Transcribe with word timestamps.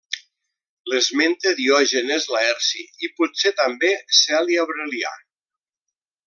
L'esmenta 0.93 1.51
Diògenes 1.59 2.25
Laerci 2.37 2.85
i 3.09 3.11
potser 3.21 3.53
també 3.63 3.93
Celi 4.23 4.59
Aurelià. 4.65 5.15